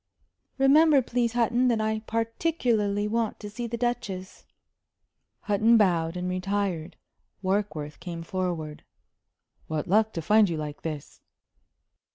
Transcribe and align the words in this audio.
"Remember, 0.57 1.03
please, 1.03 1.33
Hutton, 1.33 1.67
that 1.67 1.79
I 1.79 1.99
particularly 1.99 3.07
want 3.07 3.39
to 3.39 3.51
see 3.51 3.67
the 3.67 3.77
Duchess." 3.77 4.45
Hutton 5.41 5.77
bowed 5.77 6.17
and 6.17 6.27
retired. 6.27 6.97
Warkworth 7.43 7.99
came 7.99 8.23
forward. 8.23 8.83
"What 9.67 9.85
luck 9.87 10.11
to 10.13 10.21
find 10.23 10.49
you 10.49 10.57
like 10.57 10.81
this!" 10.81 11.21